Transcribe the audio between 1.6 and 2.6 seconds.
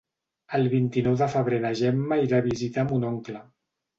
na Gemma irà a